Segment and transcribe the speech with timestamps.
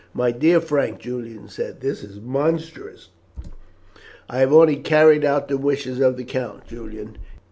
[0.15, 3.09] "My dear Frank," Julian said, "this is monstrous."
[4.27, 7.19] "I have only carried out the wishes of the count, Julian.